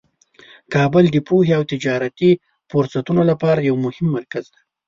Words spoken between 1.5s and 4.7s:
او تجارتي فرصتونو لپاره یو مهم مرکز دی.